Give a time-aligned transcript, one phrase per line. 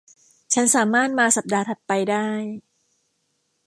[0.53, 2.27] ฉันสามารถมาสัปดาห์ถัดไปได้